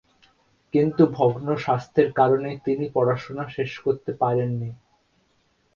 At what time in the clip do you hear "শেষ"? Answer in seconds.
3.49-3.71